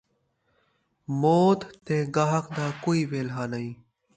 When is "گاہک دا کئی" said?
2.15-3.01